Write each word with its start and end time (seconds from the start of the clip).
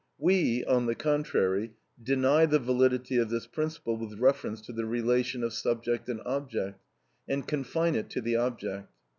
We, 0.17 0.65
on 0.65 0.87
the 0.87 0.95
contrary, 0.95 1.73
deny 2.01 2.47
the 2.47 2.57
validity 2.57 3.17
of 3.17 3.29
this 3.29 3.45
principle 3.45 3.97
with 3.97 4.17
reference 4.17 4.59
to 4.61 4.73
the 4.73 4.87
relation 4.87 5.43
of 5.43 5.53
subject 5.53 6.09
and 6.09 6.21
object, 6.25 6.83
and 7.29 7.47
confine 7.47 7.93
it 7.93 8.09
to 8.09 8.21
the 8.21 8.35
object. 8.35 8.89